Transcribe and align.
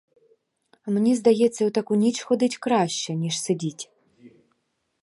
А 0.81 0.91
мені 0.91 1.15
здається, 1.15 1.67
у 1.67 1.69
таку 1.69 1.95
ніч 1.95 2.21
ходить 2.23 2.57
краще, 2.57 3.15
ніж 3.15 3.41
сидіть. 3.41 3.91